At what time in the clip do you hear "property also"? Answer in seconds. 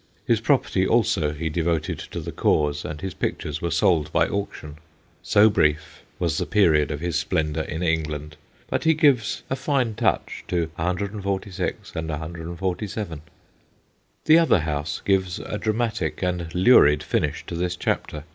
0.41-1.31